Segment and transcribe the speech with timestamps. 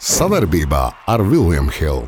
[0.00, 0.80] Savarbībā
[1.12, 2.06] ar Vilniņu Hildu.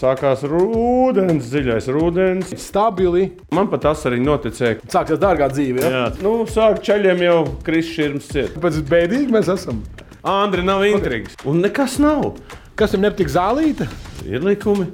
[0.00, 2.56] Sākās rudens, dziļais rudens.
[2.56, 3.28] Stabili.
[3.52, 4.80] Man pat tas arī noticēja.
[4.88, 5.84] Sāksies dārgā dzīve.
[5.84, 5.92] Ja?
[5.92, 8.56] Jā, nu, sāk ceļiem jau šķirms ciet.
[8.60, 9.84] Pēc bēdīgi mēs esam.
[10.24, 11.36] Andri nav intrigas.
[11.44, 12.38] Un nekas nav.
[12.72, 13.92] Kas tam nepatīk zālīte?
[14.24, 14.88] Ir likumi.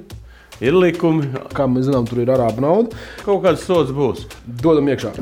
[0.61, 1.31] Ir likumi.
[1.57, 2.99] Kā mēs zinām, tur ir arābu nauda.
[3.25, 4.27] Kaut kāds sots būs.
[4.61, 5.15] Dodam iekšā.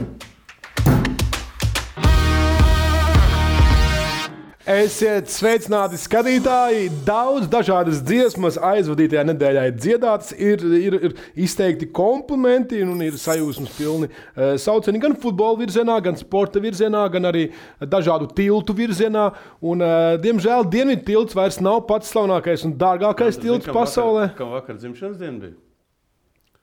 [4.70, 6.92] Esiet sveicināti, skatītāji!
[7.02, 13.74] Daudz dažādas dziesmas aizvadītajā nedēļā ir dziedātas, ir, ir, ir izteikti komplimenti un ir sajūsmas
[13.74, 17.48] pilni uh, saucieni gan futbola virzienā, gan sporta virzienā, gan arī
[17.82, 19.32] dažādu tiltu virzienā.
[19.58, 24.28] Un, uh, diemžēl Dienvidu tilts vairs nav pats slavenākais un dārgākais tilts Kam pasaulē.
[24.28, 25.58] Vakar, kam vakar dzimšanas diena bija?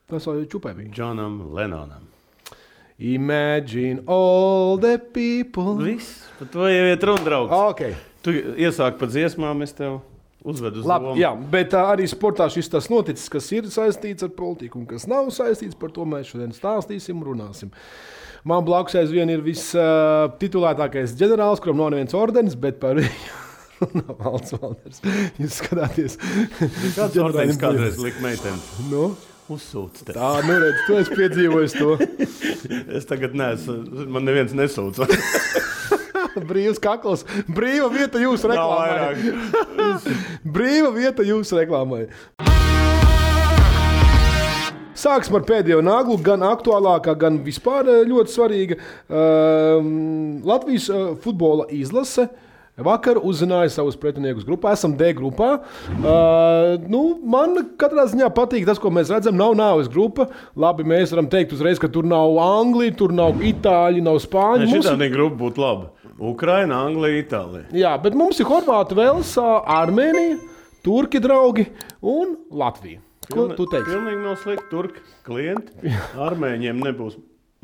[0.07, 0.93] Pasaulē čupē bija.
[0.95, 2.07] Džonam Lenonam.
[2.99, 5.75] Imagine all the people.
[5.77, 6.23] Viss.
[6.39, 7.53] Par to jau ir runa, draugs.
[7.71, 7.93] Okay.
[8.25, 9.99] Tu iesāki pa dziesmām, es tev
[10.47, 14.31] uzvedu uz Labi, jā, bet uh, arī sportā šis tas noticis, kas ir saistīts ar
[14.33, 15.77] politiku un kas nav saistīts.
[15.77, 17.69] Par to mēs šodien stāstīsim, runāsim.
[18.47, 23.41] Man blakus aizvien ir vistitulētākais uh, ģenerālis, kuram nav neviens ordenis, bet par viņu
[23.85, 25.01] runā valsts valders.
[25.37, 26.17] Jūs skatāties,
[26.97, 28.87] Kāds ordenis kādreiz lika meiteni?
[28.89, 29.11] nu,
[29.47, 30.11] Uzsūc te.
[30.11, 31.93] tā, nu redz, tu esi piedzīvojis to.
[32.97, 35.05] Es tagad neesmu, man neviens nesūdz.
[36.49, 39.15] Brīvs kakls, brīva vieta jūsu reklāmai.
[40.57, 42.03] Brīva vieta jūsu reklāmai.
[44.97, 48.79] Sāksim ar pēdējo naglu, gan aktuālākā, gan vispār eh, ļoti svarīga.
[49.07, 52.27] Um, Latvijas uh, futbola izlase
[52.83, 54.73] vakar uzzināja savus pretiniekus grupā.
[54.77, 55.49] Esam D grupā.
[55.97, 59.37] Uh, nu, man katrā ziņā patīk tas, ko mēs redzam.
[59.39, 60.27] Nav nāves grupa.
[60.57, 64.69] Labi, mēs varam teikt uzreiz, ka tur nav Anglija, tur nav Itāļi, nav Spāņi.
[64.71, 65.91] Mums tāda grupa būtu laba.
[66.17, 67.67] Ukraina, Anglija, Itālija.
[67.77, 70.39] Jā, bet mums ir Horvātija, Velsā, Armēnija,
[70.85, 71.67] Turki draugi
[72.01, 73.03] un Latvija.
[73.27, 73.91] Ko tu teiksi?
[73.91, 74.69] Pilnīgi nav slikti.
[74.71, 75.91] Turki klienti.
[76.27, 77.17] Armēņiem nebūs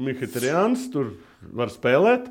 [0.04, 1.14] Mihāļs, tur
[1.56, 2.28] var spēlēt.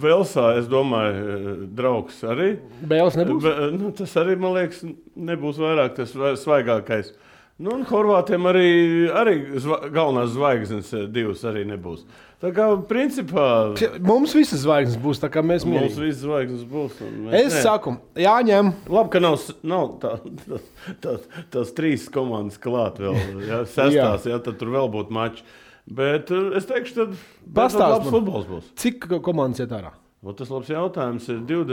[0.00, 2.54] Velsā, es domāju, eh, draugs arī.
[2.88, 3.42] Bēles nebūs.
[3.44, 4.80] Be, nu, tas arī, man liekas,
[5.16, 7.12] nebūs vairāk tas vai- svaigākais.
[7.62, 8.68] Nu, un Horvātiem arī,
[9.12, 12.06] arī zva, galvenās zvaigznes eh, divas arī nebūs.
[12.42, 13.44] Tā kā principā
[14.02, 16.00] Mums visas zvaigznes būs tā, kā mēs mums mīlam.
[16.08, 16.96] visas zvaigznes būs.
[17.38, 17.60] Es nē.
[17.62, 18.72] saku, jāņem.
[18.90, 20.16] Labi, ka nav, nav tā,
[20.48, 20.58] tā,
[21.04, 21.14] tā,
[21.52, 23.14] tās trīs komandas klāt vēl.
[23.46, 25.44] Ja, sestās, ja, tad tur vēl būtu mačs.
[25.90, 27.16] Bet eh, es teikšu, tad
[27.56, 28.14] Pastāst labs man.
[28.14, 28.68] futbols būs.
[28.78, 29.90] Cik komandas iet ārā?
[30.22, 31.72] Ot, tas labs jautājums ir 20,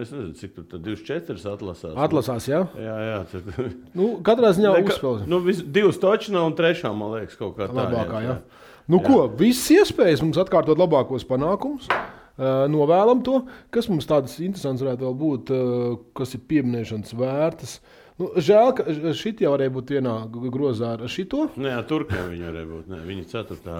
[0.00, 1.92] es nezinu, cik tur tad 24 atlasās.
[2.06, 2.62] Atlasās, jā.
[2.80, 3.18] Jā, jā.
[3.28, 3.50] Tad,
[3.98, 5.28] Nu, katrā ziņā Neka- uzspēlēsim.
[5.28, 7.76] nu, vis, divas točina un trešā, man liekas, kaut kā tā.
[7.82, 8.38] Labākā, jā.
[8.88, 11.84] Nu, ko, visas iespējas mums atkārtot labākos panākumus.
[12.32, 17.74] Uh, novēlam to, kas mums tādas interesantas varētu būt, uh, kas ir pieminēšanas vērtas.
[18.20, 18.84] Nu, žēl, ka
[19.16, 20.14] šī jau varēja būt vienā
[20.52, 21.46] grozā ar šito.
[21.60, 22.90] Nē, Turkiem viņi varēja būt.
[22.92, 23.78] Nē, viņi ceturtā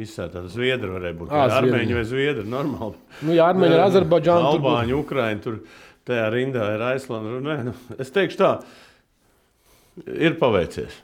[0.00, 0.42] izsēta.
[0.52, 1.32] Zviedri varēja būt.
[1.32, 1.56] Zviedri.
[1.60, 2.44] Armēņi vai Zviedri.
[2.52, 3.00] Normāli.
[3.24, 4.52] Nu, jā, Armēņi ar Azerbaidžānu.
[4.52, 4.68] tur būtu.
[4.68, 5.42] Albāņi, Ukraiņi.
[5.46, 5.58] Tur
[6.10, 7.40] tajā rindā ir Aislanda.
[7.48, 8.52] Nē, nu, es teikšu tā,
[10.28, 11.00] ir paveicies.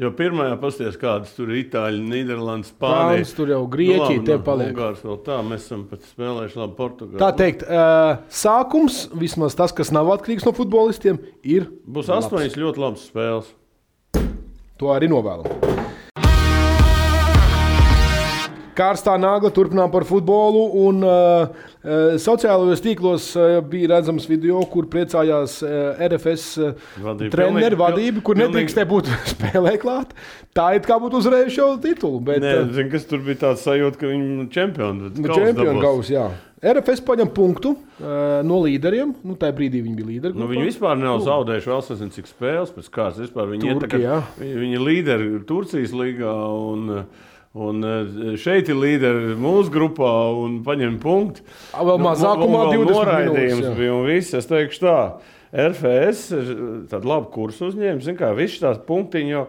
[0.00, 3.34] Jo pirmajā pasties, kādas tur ir Itāļi, Nīderlandes, Spānis, Spānijas.
[3.36, 4.70] tur jau Grieķija te paliek.
[4.72, 7.20] Ungārs tā, mēs esam spēlējuši labi Portugāli.
[7.20, 11.68] Tā teikt, uh, sākums, vismaz tas, kas nav atkarīgs no futbolistiem, ir.
[11.84, 13.52] Būs astoņas ļoti labas spēles.
[14.80, 15.89] To arī novēlam.
[18.76, 20.62] Kārstā nagla turpinām par futbolu.
[20.86, 21.48] Un, uh,
[21.80, 27.30] uh, sociālajos tīklos uh, bija redzams video, kur priecājās uh, RFS uh, Vadība.
[27.34, 30.14] treneru Pilnīgi- vadība, kur pilnīgi- nedrīkstēja būt spēlē klāt.
[30.56, 32.20] Tā it kā būtu uzvarējuši jau titulu.
[32.30, 35.10] Bet, Nē, uh, zin, kas tur bija tāds sajūta, ka viņi ir čempioni.
[35.18, 36.28] Nu, Čempionu gauss, jā.
[36.60, 39.14] RFS paņem punktu uh, no līderiem.
[39.24, 40.36] Nu, tajā brīdī viņi bija līderi.
[40.36, 43.30] Nu, viņi vispār nav zaudējuši vēl nezinu, cik spēles pēc kārtas.
[43.32, 44.18] Viņi, Turki, jā.
[44.36, 46.34] viņi, viņi ir līderi Turcijas līgā.
[46.74, 47.06] Un,
[47.58, 51.42] Un eh, šeit ir līderi mūsu grupā un paņem punktu.
[51.74, 53.74] Vēl mazākumā 20 minūtes, noraidījums jā.
[53.74, 54.36] bija un viss.
[54.38, 54.98] Es teikšu tā.
[55.50, 56.50] RFS ir
[56.92, 58.06] tāda laba kursa uzņēmums.
[58.06, 59.40] Zin Kā, visi tās punktiņi jau,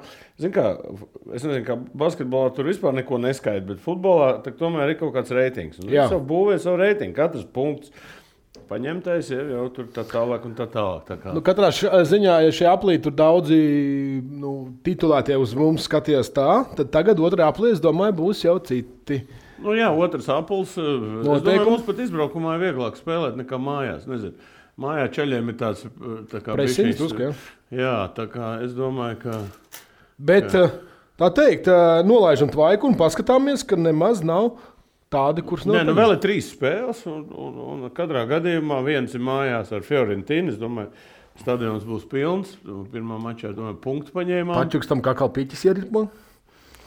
[0.42, 0.72] zin kā,
[1.30, 5.78] es nezinu, kā basketbolā tur vispār neko neskaidrs, bet futbolā tomēr ir kaut kāds reitings.
[5.84, 6.08] Un Jā.
[6.10, 7.14] Jau būvē savu reitingu.
[7.20, 7.94] Katrs punkts
[8.72, 11.04] paņemtais jau, jau tur tā tālāk un tā tālāk.
[11.10, 11.34] Tā kā.
[11.36, 11.70] Nu, katrā
[12.08, 13.60] ziņā, ja šie aplīti tur daudzi
[14.42, 14.54] nu,
[14.86, 16.48] titulētie uz mums skatījās tā,
[16.80, 19.22] tad tagad otrā aplī, es domāju, būs jau citi.
[19.62, 20.26] Nu, jā, otrs.
[20.26, 21.42] Es Noteikumi.
[21.46, 24.08] domāju, mums pat izbraukumā ir vieglāk spēlēt nekā mājās.
[24.10, 24.34] Nezinu.
[24.82, 25.84] Mājā ceļiem ir tāds
[26.32, 27.34] tā kā bišķiņš- drusku, jā.
[27.76, 29.42] Jā, tā kā es domāju, ka.
[30.18, 30.72] Bet uh,
[31.22, 31.68] Tā teikt,
[32.10, 34.56] nolaižam tvaiku un paskatāmies, ka nemaz nav
[35.12, 39.24] tādi, kurus Nē, nu vēl ir trīs spēles, un, un, un katrā gadījumā viens ir
[39.26, 39.86] mājās ar
[40.62, 40.92] domāju,
[41.42, 42.56] stadions būs pilns.
[42.94, 44.56] Pirmā mačā, domāju, punktu paņēmām.
[44.58, 46.08] Pačukstam kā kalpītis ieritmo.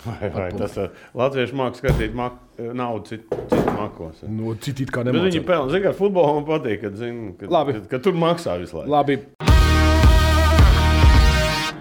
[0.04, 2.36] Vai, vai tas ir latviešu mākslinieks, skatīt mak
[2.76, 4.20] naudu citu, citu makos.
[4.28, 5.46] No citīt kā Bet viņi nemācīt.
[5.48, 5.72] pelna.
[5.72, 8.92] Ziniet, kā futbolā man patīk, kad, zin, kad, kad, kad tur maksā visu laiku.
[8.98, 9.53] Labi.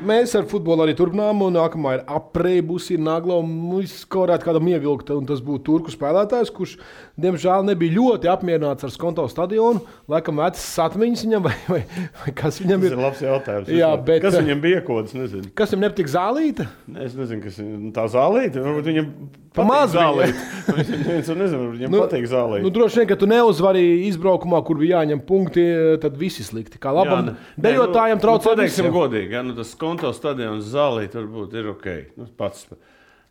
[0.04, 3.38] Mēs ar futbolu arī turpinām, un nākamā ir apreibusi nagla.
[3.46, 6.74] Mums varētu kādam ievilkt, un tas būtu turku spēlētājs, kurš,
[7.20, 9.82] diemžēl, nebija ļoti apmierināts ar Skonto stadionu.
[10.12, 11.82] Laikam, vecas atmiņas viņam, vai, vai,
[12.24, 12.98] vai kas viņam Tas ir.
[12.98, 13.72] ir labs jautājums.
[13.80, 15.16] Jā, bet- Kas viņam bija kods?
[15.18, 15.54] Nezinu.
[15.56, 16.68] Kas viņam nepatīk zālīte?
[17.08, 18.62] Es nezinu, kas ir tā zālīte.
[18.64, 19.10] Varbūt viņam
[19.54, 20.04] Pa patīk maz viņa.
[20.04, 21.18] zālīte.
[21.20, 22.64] Es nezinu, viņam Nu, patīk zālīte.
[22.66, 25.66] Nu, droši vien, ka tu neuzvarēji izbraukumā, kur bija jāņem punkti,
[26.02, 26.80] tad viss ir slikti.
[26.82, 27.34] Kā labam ne.
[27.62, 28.50] dejotājam nu, traucē.
[28.50, 28.96] Nu, pateiksim visiem.
[28.96, 31.90] godīgi, ja, nu, tas konto stadions zālīt varbūt ir ok.
[32.18, 32.66] Nu, pats,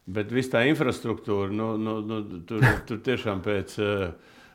[0.06, 4.12] bet viss tā infrastruktūra, nu, nu, nu, tur, tur tiešām pēc uh,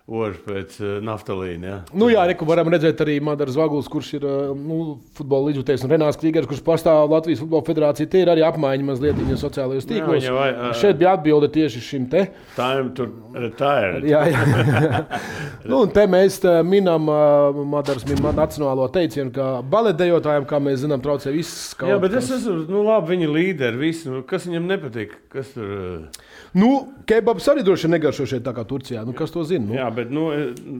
[0.07, 1.67] oža, pēc uh, naftalīna.
[1.67, 1.77] Ja.
[1.91, 5.91] Nu, jā, reku varam redzēt arī Madaras Vaguls, kurš ir uh, nu, futbola līdzjutējs, un
[5.91, 8.07] Renārs Krīgers, kurš pārstāv Latvijas Futbola Federāciju.
[8.11, 10.21] Tie ir arī apmaiņa mazliet viņa sociālajos tīklos.
[10.21, 10.69] viņa vai- ā.
[10.79, 12.23] Šeit bija atbilde tieši šim te.
[12.55, 13.99] Time to retire.
[14.07, 15.03] Jā, jā.
[15.69, 20.85] nu, un te mēs tā, minam uh, Madaras min nacionālo teicienu, ka baletdejotājiem, kā mēs
[20.85, 21.75] zinām, traucē viss.
[21.83, 22.39] Jā, bet es kas.
[22.39, 25.67] esmu, nu, labi, viņi līderi, visi, nu, kas viņam nepatīk, kas tur.
[25.67, 26.25] Uh,
[26.57, 26.69] Nu,
[27.09, 29.03] kebabs arī droši vien negaršo šeit tā kā Turcijā.
[29.05, 29.67] Nu, kas to zina?
[29.67, 30.23] Nu, jā, bet nu,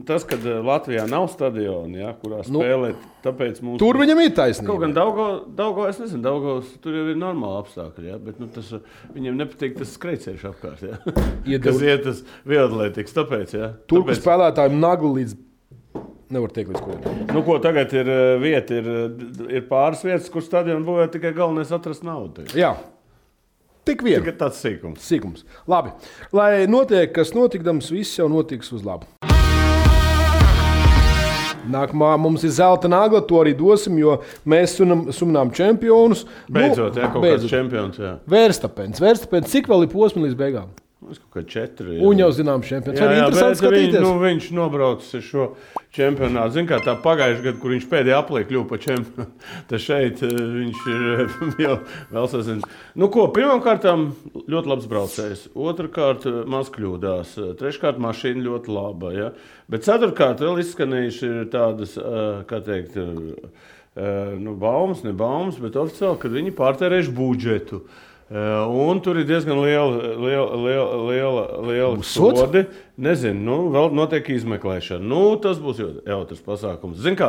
[0.08, 3.78] tas, ka Latvijā nav stadiona, ja, kurā Nu, spēlēt, tāpēc mums.
[3.82, 4.72] Tur viņam ir taisnība.
[4.72, 8.18] Kaut gan Daugo, es nezinu, Daugos, tur jau ir normāli apstākļi, ja?
[8.22, 8.72] bet nu, tas,
[9.14, 10.82] viņiem nepatīk tas skrejceļš apkārt.
[10.88, 10.98] Ja?
[11.54, 13.54] Iedod- Kas iet uz vieglatlētikas, tāpēc.
[13.60, 13.70] Ja?
[13.86, 15.38] Turku tāpēc spēlētājiem nagli līdz.
[16.28, 17.20] Nevar teikt, līdz kuriem.
[17.32, 18.88] nu, ko tagad ir uh, vieta, ir,
[19.48, 22.42] ir pāris vietas, kur stadionu būvē tikai galvenais atrast naudu.
[22.42, 22.52] tagad.
[22.58, 22.74] Jā,
[23.88, 24.20] tik vien.
[24.22, 25.04] Tikai tāds sīkums.
[25.08, 25.44] Sīkums.
[25.70, 25.94] Labi.
[26.36, 29.08] Lai notiek, kas notikdams, viss jau notiks uz labu.
[31.68, 34.14] Nākamā mums ir zelta nagla, to arī dosim, jo
[34.48, 36.24] mēs sunam, suminām čempionus.
[36.48, 37.44] Beidzot, nu, ja, kaut beidzot.
[37.44, 37.98] kāds čempions.
[38.00, 38.14] Jā.
[38.32, 40.70] Vērstapens, vērstapens, cik vēl ir posms līdz beigām?
[41.06, 42.00] Es kaut kā četri.
[42.02, 42.98] Un jau zinām, čempions.
[42.98, 44.00] Jā, jā, bet skatīties.
[44.02, 45.44] nu, viņš nobraucis šo
[45.94, 46.56] čempionātu.
[46.56, 49.28] Ziniet, kā tā pagājušajā gadā, kur viņš pēdējā aplī kļuva par čempionu.
[49.70, 51.36] Tad šeit eh, viņš ir eh,
[51.68, 51.76] jau
[52.16, 52.82] vēl sasniedzis.
[52.98, 53.86] Nu, ko, pirmkārt,
[54.50, 55.46] ļoti labs braucējs.
[55.54, 57.36] Otrakārt, eh, maz kļūdās.
[57.62, 59.14] Treškārt, mašīna ļoti laba.
[59.14, 59.30] Ja?
[59.70, 63.46] Bet ceturkārt, vēl izskanējuši ir tādas, eh, kā teikt, eh,
[63.94, 67.84] eh, nu, baumas, ne baumas, bet oficiāli, kad viņi pārtērējuši budžetu.
[67.86, 72.66] Eh, Un tur ir diezgan liela, liela, liela, liela, liela sodi.
[73.00, 75.00] Nezinu, nu, vēl notiek izmeklēšana.
[75.00, 76.98] Nu, tas būs jau- jautrs pasākums.
[77.00, 77.28] Ziniet, kā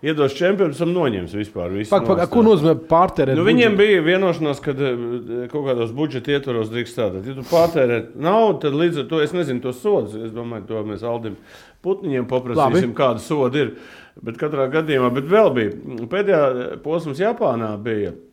[0.00, 1.90] iedos čempions, tam noņems vispār visu.
[1.90, 3.36] Pak, pak, ko nozīmē pārtērēt?
[3.36, 7.26] Nu, viņiem bija vienošanās, ka eh, kaut kādos budžeta ietvaros drīkst strādāt.
[7.28, 10.14] Ja tu patērē naudu, tad līdz ar to es nezinu tos sodus.
[10.14, 11.36] Es domāju, to mēs Aldim
[11.84, 12.96] Putniņiem paprasīsim, Labi.
[12.96, 13.74] kāda soda ir.
[14.22, 17.74] Bet katrā gadījumā, bet vēl bija pēdējā posms Japānā.
[17.82, 18.27] Bija, eh,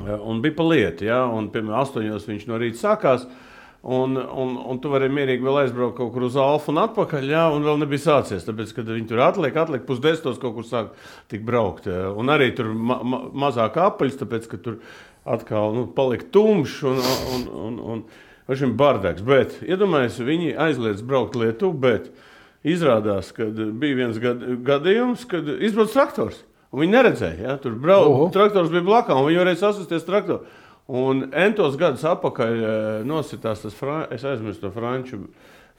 [0.00, 3.28] un bija pa lietu, ja, un piemēram, astoņos viņš no rīta sākās.
[3.86, 7.42] Un, un, un tu vari mierīgi vēl aizbraukt kaut kur uz Alfa un atpakaļ, jā,
[7.54, 8.42] un vēl nebija sācies.
[8.42, 10.96] Tāpēc, kad viņi tur atliek, atliek pusdesmitos kaut kur sāk
[11.46, 11.86] braukt.
[11.86, 12.08] Jā.
[12.18, 14.80] Un arī tur ma ma mazāk apaļs, tāpēc, ka tur
[15.22, 16.98] atkal nu, palika tumšs un,
[17.36, 18.02] un, un, un,
[18.48, 19.22] un šim bardaks.
[19.26, 22.10] Bet, iedomājieties, viņi aizliedz braukt Lietuvu, bet
[22.66, 26.42] izrādās, ka bija viens gad, gadījums, kad izbrauc traktors.
[26.76, 27.56] Viņi neredzēja, ja?
[27.62, 28.30] tur brauc, Oho.
[28.34, 30.44] traktors bija blakus, un viņi varēja sasisties traktoru.
[30.86, 34.04] Un entos gadus atpakaļ eh, nositās tas, fra...
[34.14, 35.22] es aizmirsu to franču,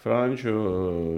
[0.04, 0.56] franču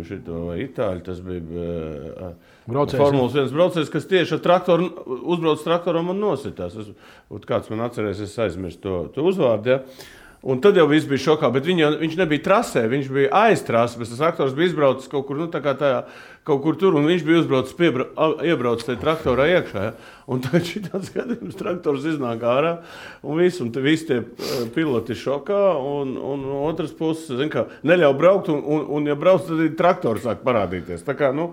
[0.05, 2.35] šito vai itāļu, tas bija eh,
[2.69, 4.89] Braucējs, Formulas viens braucējs, kas tieši ar traktoru
[5.33, 6.75] uzbrauc traktoram un nositās.
[6.77, 6.91] Es,
[7.49, 9.73] kāds man atcerēs, es aizmirsu to, to uzvārdu.
[9.73, 9.79] Ja?
[10.39, 14.07] Un tad jau viss bija šokā, bet viņa, viņš nebija trasē, viņš bija aiz trases.
[14.07, 15.97] Tas traktors bija izbraucis kaut kur, nu, tajā,
[16.47, 18.05] kaut kur tur, un viņš bija uzbraucis, piebra,
[18.47, 19.83] iebraucis tajā traktorā iekšā.
[19.83, 20.13] Ja?
[20.31, 22.77] Un tad šī tāds gadījums, traktors iznāk ārā,
[23.19, 27.67] un viss, un visi tie eh, piloti šokā, un, un no otras puses, zin kā,
[27.83, 31.03] neļauj braukt, un, un, un ja brauc, tad traktors sāk parādīties.
[31.03, 31.51] Tā kā, nu,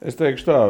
[0.00, 0.60] es teikšu tā,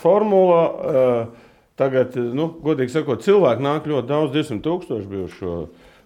[0.00, 0.66] formula.
[0.72, 1.48] Uh,
[1.80, 5.54] Tagad, nu, godīgi sakot, cilvēki nāk ļoti daudz, 200 tūkstoši bijuši šo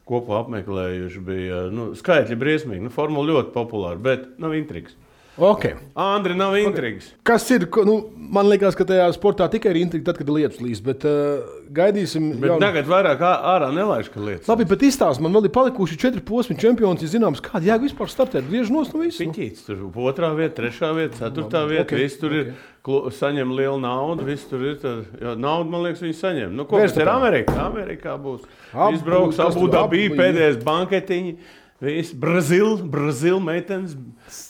[0.06, 1.22] kopā apmeklējuši.
[1.26, 4.96] Bija, nu, skaitļi briesmīgi, nu, formula ļoti populāra, bet nav intrigas.
[5.36, 5.74] Okay.
[6.00, 7.10] Andri nav intrigas.
[7.22, 7.66] Kas ir?
[7.84, 10.80] Nu, man liekas, ka tajā sportā tikai ir intriga, tad, kad ir lietus līst.
[10.86, 11.42] Bet uh,
[11.76, 12.30] gaidīsim.
[12.40, 14.48] Bet jaunu- tagad vairāk ārā nelaiž, ka lietas.
[14.48, 17.02] Labi, bet izstāsti man, vēl ir palikuši četri posmi čempioni.
[17.04, 18.48] Ir zināms, kāda jēga vispār startēt.
[18.48, 18.80] Griež no.
[18.86, 19.02] Nu.
[19.12, 21.84] Piņķīts, tur otrā vieta, trešā vieta, ceturtā vieta.
[21.84, 22.48] ok, Okay, viss tur ir,
[22.86, 24.24] klu, saņem lielu naudu.
[24.24, 24.80] Viss tur ir.
[24.80, 26.56] Tad, jo, naudu, man liekas, viņi saņem.
[26.56, 27.12] Nu, ko tas ir.
[27.12, 27.58] Amerikā?
[27.68, 28.48] Amerikā būs.
[28.72, 31.36] Abu- Viss brauks, kas abu dabī, pēdējais banketiņi.
[31.76, 33.92] Viss Brazīl, Brazīl meitenes,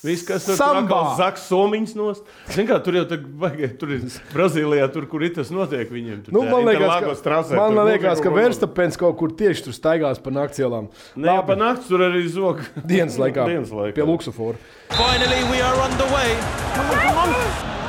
[0.07, 2.29] viss, kas tur atkal zaks somiņas nost.
[2.55, 6.21] Zin kā, tur jau tā, baigi, tur ir Brazīlijā, tur, kur ir tas notiek viņiem.
[6.29, 9.67] Tur Nu, tajā man liekas, ka, trasē, man tur liekas, ka Verstapēns kaut kur tieši
[9.67, 10.87] tur staigās pa naktsielām.
[11.19, 12.63] Nē, pa naktis tur arī zog.
[12.87, 13.49] Dienas laikā.
[13.51, 13.97] Dienas laikā.
[13.99, 14.63] Pie Luksafora.
[14.95, 16.31] Finally, we are underway.
[16.79, 17.86] Come on, come on.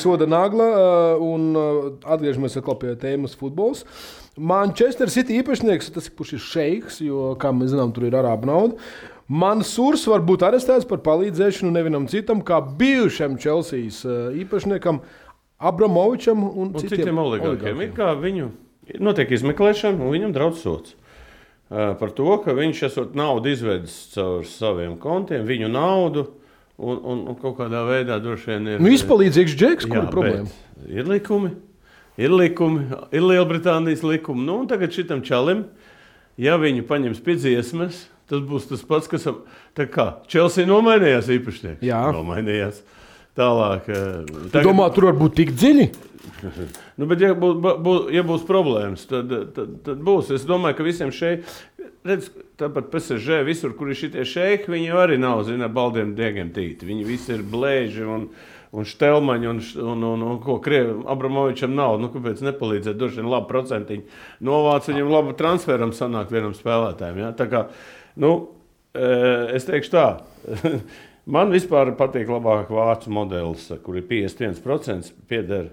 [0.00, 1.78] Soda nagla, uh, un uh,
[2.08, 3.84] atgriežamies pie tēmas futbols.
[4.40, 8.90] Manchester City īpašnieks, tas kurš ir šeiks, jo, kā mēs zinām, tur ir arābu nauda.
[9.30, 15.04] Mansūrs var būt arestēts par palīdzēšanu nevienam citam, kā bijušam Chelseas uh, īpašniekam,
[15.60, 17.04] Abramovičam un, Un citiem.
[17.84, 18.48] Ir kā viņu
[18.98, 20.96] notiek izmeklēšana, un viņam draudz sots.
[21.70, 26.24] Par to, ka viņš esot naudu izvedis caur saviem kontiem, viņu naudu,
[26.80, 28.80] un, un, un kaut kādā veidā droši vien ir.
[28.82, 30.48] Nu, izpalīdzīgs džeks, kur ir problēma?
[30.88, 31.52] Ir likumi,
[32.20, 34.46] ir likumi, ir Lielbritānijas likumi.
[34.48, 35.66] Nu, un tagad šitam čalim,
[36.40, 39.26] ja viņi paņems pie dziesmas, tas būs tas pats, kas
[39.76, 41.84] tā kā Chelsea nomainījās īpašnieks.
[41.84, 42.00] Jā.
[42.16, 42.80] nomainījās.
[43.38, 45.90] Tālāk, eh, Tu tagad- domā, tur var būt tik dziļi?
[47.00, 50.30] Nu, bet, ja, būs, bū, ja būs problēmas, tad, tad, tad būs.
[50.36, 51.44] Es domāju, ka visiem šeit,
[52.04, 52.26] redz,
[52.60, 56.88] tāpat PSG, visur, kur ir šie šeiki, viņi arī nav, zina, baldiem diegiem tīti.
[56.88, 58.28] Viņi visi ir blēži un,
[58.76, 61.98] un štelmaņi un, un, un, un ko Krievam, Abramovičam nav.
[62.02, 62.98] Nu, kāpēc nepalīdzēt?
[63.00, 67.20] Droši vien labu procentiņu novāc viņam labu transferam sanāk vienam spēlētājam.
[67.24, 67.32] Ja?
[67.36, 67.66] Tā kā,
[68.20, 68.34] nu,
[68.94, 70.06] eh, es teikšu tā.
[71.30, 75.68] Man vispār patīk labāk vācu modelis, kur ir 51% pieder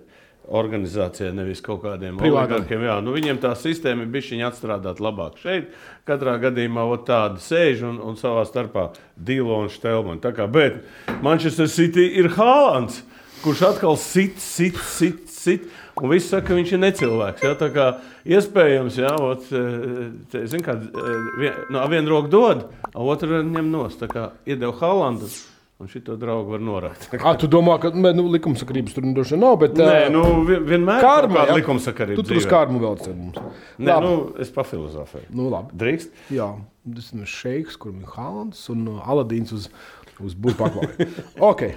[0.47, 2.19] organizācijai, nevis kaut kādiem.
[2.23, 5.39] Jā, nu viņiem tā sistēma ir bijusi atstrādāt labāk.
[5.41, 5.73] Šeit
[6.07, 10.23] katrā gadījumā tāda sēž un, un savā starpā dīlo un štelmani.
[10.23, 10.83] Tā kā, bet
[11.25, 13.01] Manchester City ir Hālands,
[13.43, 15.67] kurš atkal sit, sit, sit, sit.
[15.97, 17.43] Un viss saka, ka viņš ir necilvēks.
[17.43, 17.87] Jā, tā kā
[18.29, 23.41] iespējams, jā, ot, eh, te, zin, kā, eh, vien, no, vienu roku dod, a otru
[23.41, 24.03] ņem nost.
[24.03, 25.29] Tā kā iedeva Haalandu,
[25.77, 27.19] un šito draugu var norādīt.
[27.27, 31.03] A, tu domā, ka nu, likumsakarības tur droši vien nav, bet Nē, nu, vien- vienmēr
[31.03, 31.57] ir kāda jā.
[31.59, 32.17] likumsakarība.
[32.17, 33.37] tu tur uz kārmu vēl cer mums.
[33.77, 34.07] Nē, Labi.
[34.07, 35.29] nu, es pafilozofēju.
[35.37, 35.77] Nu, labi.
[35.77, 36.17] Drīkst?
[36.33, 36.49] Jā,
[36.97, 39.69] tas ir šeiks, kuram ir Haalands un uh, Aladīns uz,
[40.17, 41.21] uz burbuļsaktas.
[41.51, 41.75] okay.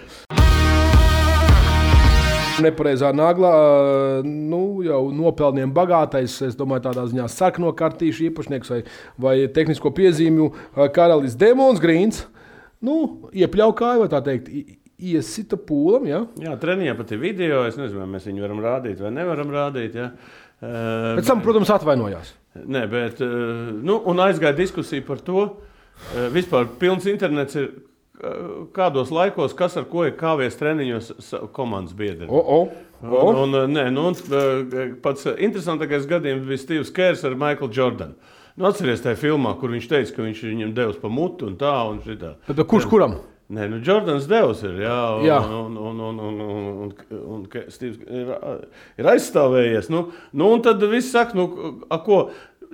[2.60, 3.52] Nepareizā naglā,
[4.24, 8.82] nu, jau nopelniem bagātais, es domāju, tādā ziņā sarkano kartīšu īpašnieks vai,
[9.16, 10.50] vai tehnisko piezīmju
[10.96, 12.26] karalis Demons Grīns.
[12.86, 12.96] Nu,
[13.36, 14.48] iepļauj kāju, vai tā teikt,
[15.00, 16.06] iesita pūlam.
[16.08, 16.22] Ja?
[16.40, 17.64] Jā, treniņā pat ir video.
[17.68, 19.98] Es nezinu, vai mēs viņu varam rādīt vai nevaram rādīt.
[20.00, 20.10] Ja?
[20.60, 22.34] Uh, Pēc tam, protams, atvainojās.
[22.60, 25.46] Nē, bet uh, nu, un aizgāja diskusija par to.
[25.50, 27.70] Uh, vispār pilns internets ir.
[27.70, 27.86] uh,
[28.76, 31.06] Kādos laikos, kas ar ko ir kāvies treniņos,
[31.56, 32.28] komandas biedri.
[32.28, 32.58] O, o,
[33.00, 33.22] o.
[33.30, 38.36] Un, un, nē, nu, un, pats interesantākais gadījums bija Steve's Kērs ar Michaelu Jordanu.
[38.58, 41.74] Nu, atcerieties tajā filmā, kur viņš teica, ka viņš viņam devis pa mutu un tā.
[41.90, 42.34] Un šitā.
[42.48, 43.18] Bet kurš kuram?
[43.50, 44.76] Nē, nu, Jordans devs ir.
[44.84, 45.38] Jā, un, Jā.
[45.42, 48.28] un, un, un, un, un, un, un, un Steve's ir,
[49.00, 49.88] ir aizstāvējies.
[49.90, 50.04] Nu,
[50.38, 51.48] nu, un tad viss saka, nu,
[51.90, 52.28] a, ko.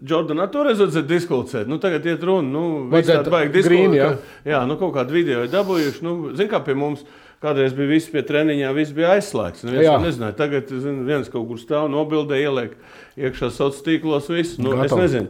[0.04, 1.68] Jordana toreiz vajadzēja diskutēt.
[1.70, 2.44] Nu, tagad iet runa.
[2.52, 4.10] Nu, Vajadzētu baigi green, jā.
[4.10, 4.50] diskutēt.
[4.52, 6.02] Jā, nu, kaut kādu video ir dabūjuši.
[6.04, 7.06] Nu, Ziniet, kā pie mums.
[7.40, 9.64] Kādreiz bija viss pie treniņā, viss bija aizslēgts.
[9.64, 9.94] Neviens Jā.
[9.96, 10.36] to nezināja.
[10.36, 12.76] Tagad zin, viens kaut kur stāv, nobildē, ieliek
[13.16, 14.28] iekšā sociālos tīklos.
[14.32, 14.60] Visu.
[14.64, 15.02] Nu, es Gatavi.
[15.06, 15.28] nezinu.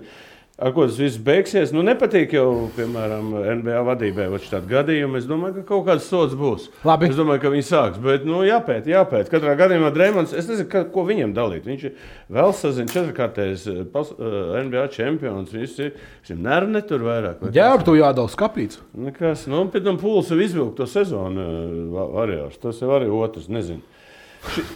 [0.57, 1.69] Ar ko tas viss beigsies?
[1.77, 3.27] Nu, nepatīk jau, piemēram,
[3.59, 5.19] NBA vadībai vai šādu gadījumu.
[5.21, 6.71] Es domāju, ka kaut kāds sots būs.
[6.89, 7.11] Labi.
[7.13, 7.99] Es domāju, ka viņi sāks.
[8.01, 9.29] Bet, nu, jāpēt, jāpēt.
[9.29, 11.69] Katrā gadījumā Dreamlands, es nezinu, ka, ko viņam dalīt.
[11.69, 11.99] Viņš ir
[12.33, 15.53] vēl sazināts četrkārtējs eh, pas- eh, NBA čempions.
[15.53, 17.45] Viņš ir nervi netur vairāk.
[17.45, 18.81] vai Jā, ar to jādala skāpīts.
[18.97, 22.63] Nekas, nu, un pēc tam pūlis jau izvilkt to sezonu eh, va- variāžu.
[22.65, 23.85] Tas jau arī otrs, nezinu.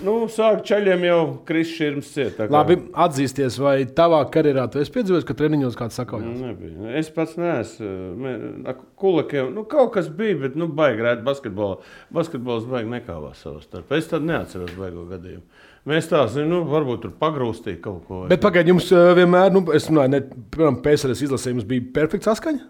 [0.05, 2.41] Nu, sāk ceļiem jau kristis šķirms ciet.
[2.53, 6.35] Labi, atzīsties, vai tavā karjerā tu esi piedzīvojis, ka treniņos kāds sakaujas?
[6.41, 6.93] Nebija.
[7.01, 8.75] Es pats neesmu.
[9.01, 11.81] Kulakiem nu, kaut kas bija, bet nu, baigi rēt basketbolā.
[12.15, 14.01] Basketbols baigi nekāvās savā starpā.
[14.01, 15.47] Es tad neatceros baigo gadījumu.
[15.89, 18.25] Mēs tā zinām, nu, varbūt tur pagrūstīja kaut ko.
[18.29, 20.21] Bet pagaidiet, jums uh, vienmēr, nu, es runāju, ne,
[20.53, 22.67] piemēram, PSRS izlasē jums bija perfekta saskaņa.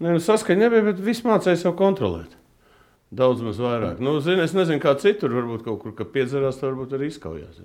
[0.00, 2.39] Nē, nu, saskaņa nebija, bet viss mācīja sev kontrolēt.
[3.10, 3.98] Daudz maz vairāk.
[4.02, 7.58] Nu, zini, es nezinu, kā citur, varbūt kaut kur, ka piedzerās, varbūt arī izkaujās.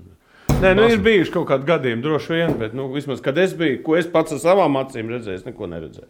[0.56, 3.82] Nē, nu, ir bijuši kaut kādi gadījumi, droši vien, bet nu, vismaz, kad es biju,
[3.86, 6.10] ko es pats ar savām acīm redzēju, es neko neredzēju.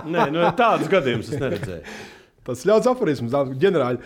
[0.14, 1.94] Nē, nu, tādus gadījumus es neredzēju.
[2.48, 4.02] Tas ļauts aforisms, ģenerāli.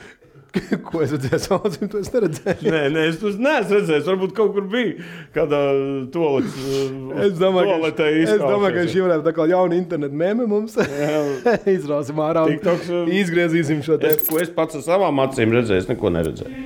[0.87, 2.71] Ko es redzēju, savā acīm, to es neredzēju.
[2.71, 4.07] Nē, nē, es to neesmu redzējis.
[4.11, 5.61] Varbūt kaut kur bija kāda
[6.15, 6.59] toalets.
[7.25, 10.75] Es domāju, ka, es domāju, ka šī varētu būt jauna interneta mēmē mums.
[11.77, 14.11] Izrausim ārā TikToks, uh, izgriezīsim šo te.
[14.15, 16.65] Es, ko es pats ar savām acīm redzēju, es neko neredzēju.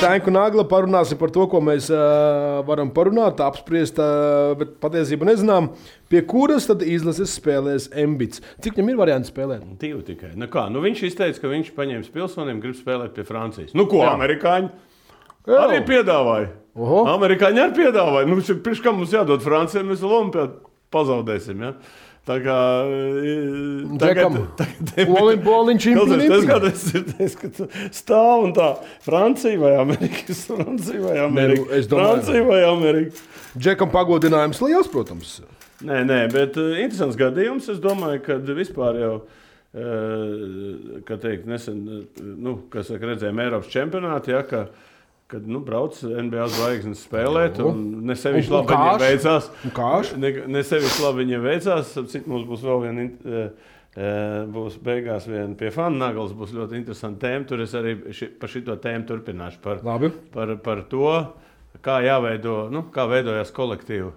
[0.00, 5.68] Tanku nagla parunāsim par to, ko mēs uh, varam parunāt, apspriest, uh, bet patiesībā nezinām,
[6.08, 8.40] pie kuras tad izlases spēlēs Embits.
[8.64, 9.66] Cik viņam ir varianti spēlēt?
[9.82, 10.32] Divi tikai.
[10.40, 10.64] Nu, kā?
[10.72, 13.76] nu, viņš izteica, ka viņš paņēma pilsoniem, grib spēlēt pie Francijas.
[13.76, 14.14] Nu, ko Jā.
[14.16, 14.72] amerikāņi?
[15.50, 15.60] Jā.
[15.66, 16.48] Arī piedāvāja.
[16.80, 17.02] Oho.
[17.18, 18.30] Amerikāņi arī piedāvāja.
[18.30, 20.62] Nu, Pirms kā mums jādod Francijai, mēs Olimpiādu
[20.96, 21.60] pazaudēsim.
[21.66, 21.74] Ja?
[22.28, 22.56] Tā kā
[24.00, 24.34] Džekam.
[25.08, 26.36] Olim- Boliņš impli, Klausies, impli.
[26.36, 28.68] Tas kādreiz ir tas, ka tu stāv un tā
[29.06, 33.24] Francija vai Amerika, Francija vai Amerika, nu, es domāju- Francija vai Amerika.
[33.58, 35.40] Džekam pagodinājums liels, protams.
[35.80, 37.70] Nē, nē, bet uh, interesants gadījums.
[37.72, 39.14] Es domāju, ka vispār jau,
[39.72, 44.66] uh, kā teikt, nesen, uh, nu, kas saka, redzējām Eiropas čempionātā, ja, ka,
[45.30, 49.50] kad nu, brauc NBA zvaigznes spēlēt, un ne sevišķi labi viņiem veicās.
[50.18, 51.92] Ne, ne sevišķi labi viņiem veicās.
[52.10, 53.04] Cik mums būs vēl viena.
[53.06, 57.46] uh, uh, Būs beigās viena pie fanu naglas, būs ļoti interesanta tēma.
[57.46, 59.62] Tur es arī ši, par šo tēmu turpināšu.
[59.62, 60.10] Par, Labi.
[60.34, 61.14] par, par to,
[61.84, 64.10] kā jāveido, nu, kā veidojās kolektīva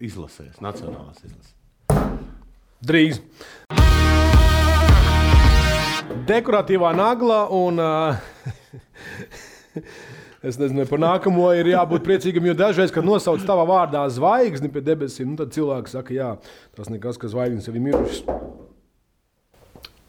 [0.00, 1.54] izlasēs, nacionālās izlases.
[2.86, 3.20] Drīz.
[6.26, 7.80] Dekoratīvā nagla un.
[7.80, 8.14] Uh,
[10.46, 14.70] Es nezinu, vai par nākamo ir jābūt priecīgam, jo dažreiz, kad nosauc tavā vārdā zvaigzni
[14.70, 16.28] pie debesīm, nu, tad cilvēks saka, jā,
[16.78, 18.20] tas nekas, ka zvaigznes jau ir mirušas.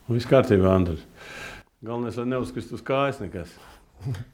[0.08, 1.02] Viss kārtībā, Andris.
[1.82, 3.54] Galvenais, lai neuzkrist uz kājas nekas.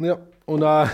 [0.00, 0.14] Nu, jā,
[0.48, 0.92] un, uh,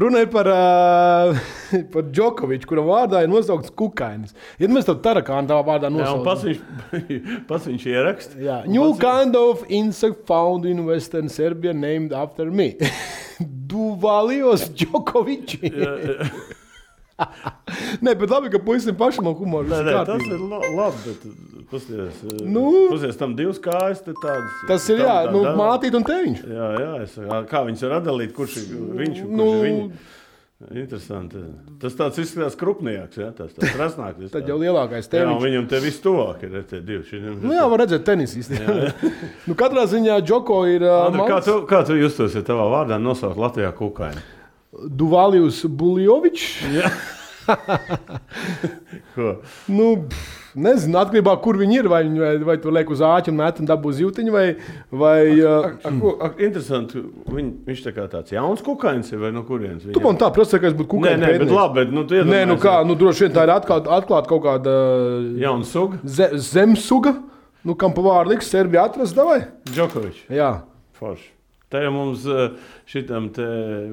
[0.00, 1.38] runa ir par, uh,
[1.92, 4.34] par Džokoviču, kuram vārdā ir nosaukts Kukainis.
[4.60, 8.40] Ja mēs to tarakānu tavā vārdā nosaucam, pats viņš, pats viņš ieraksta.
[8.42, 12.74] Jā, new kind of insect found in Western Serbia named after me.
[13.70, 15.70] Duvalijos Džokoviči.
[18.04, 19.68] Nē, bet labi, ka puisim pašam ir humors.
[19.72, 22.64] Nē, nē, tas ir la- labi, bet pasties, Nu?
[22.92, 24.54] pasties tam divas kājas, tādas.
[24.68, 26.40] Tas ir jā, nu, mātīt un tēviņš.
[26.48, 27.18] Jā, jā, es,
[27.50, 30.16] kā viņus var atdalīt, kurš ir viņš un kurš Nu, ir viņa.
[30.76, 31.40] Interesanti.
[31.80, 34.26] Tas tāds izskatās krupnīgs, jā, tas tāds rasnāks.
[34.34, 35.44] Tad jau lielākais Jā, un tēviņš.
[35.46, 37.04] viņam te viss tuvāk ir tie divi.
[37.08, 38.58] Šim, Nu jā, var redzēt tenisisti.
[39.48, 42.66] nu, katrā ziņā Džoko ir uh, Andri, kā, mans tu, kā tu justos, ja tavā
[42.74, 44.20] vārdā nosaukt Latvijā kukaini?
[45.00, 46.44] Duvalijus Buljovičs.
[49.70, 51.88] Nu, pff, nezinu, atkarībā no kur viņi ir.
[51.90, 54.44] Vai, vai, vai tu liek uz āķa un met un dabū zīltiņu, vai,
[55.02, 55.48] vai uh,
[55.86, 59.82] A, ko, a, interesanti, viņ, viņš tā kā tāds jauns kukainis ir vai no kurienes?
[59.94, 62.12] tu man tā prasa, ka es būtu Nē, kukaiņa nē, bet labi, bet nu, tu
[62.18, 64.72] Nē, nu iedomājies, kā, nu droši vien tā ir atklāta atklāt kaut kāda
[65.40, 67.12] Jauna suga, ze, zemsuga.
[67.66, 69.42] Nu, kam pa vārdu liks, Serbija atrast, vai?
[69.68, 70.22] Džokovičs.
[70.32, 70.62] Jā.
[70.96, 71.28] Forši.
[71.70, 72.24] Te jau mums
[72.90, 73.44] šitam te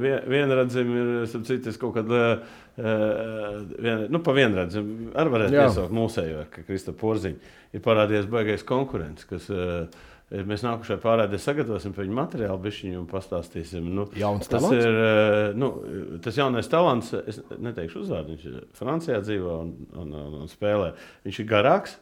[0.02, 2.40] vie- vienradzim ir, starp citu, es kaut eh,
[2.78, 9.26] vien, nu, pa vienradzim, arī varētu iesaukt mūsējo, ka Krista Porziņa ir parādījies baigais konkurents,
[9.30, 9.88] kas eh,
[10.46, 13.88] mēs nākušajā pārādē sagatavosim viņu materiālu, bišķiņu un pastāstīsim.
[13.98, 14.78] Nu, Jauns tas talants?
[14.78, 15.72] ir, eh, nu,
[16.24, 20.92] tas jaunais talants, es neteikšu uzvārdu, viņš Francijā dzīvo un, un, un, un spēlē.
[21.26, 21.98] Viņš ir garāks.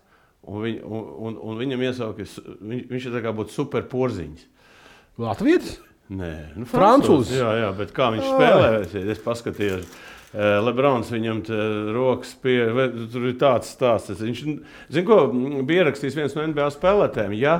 [0.45, 4.43] Un, viņ, un, un, un viņam iesaukas, viņš, viņš ir tā kā būtu super porziņš.
[5.23, 5.77] Latvijas?
[6.13, 7.31] Nē, nu, Francūzs?
[7.33, 8.67] Jā, jā, bet kā viņš spēlē,
[9.15, 9.87] es paskatījos.
[10.35, 11.37] Eh, Lebrons viņam
[11.95, 14.19] rokas pie, vai tur ir tāds stāsts.
[14.19, 14.41] Viņš,
[14.91, 15.29] zin ko,
[15.63, 17.53] bija ierakstījis viens no NBA spēlētājiem, ja